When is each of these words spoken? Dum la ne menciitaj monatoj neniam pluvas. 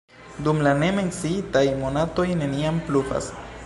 Dum 0.47 0.63
la 0.67 0.71
ne 0.83 0.89
menciitaj 0.95 1.65
monatoj 1.85 2.29
neniam 2.43 2.85
pluvas. 2.91 3.35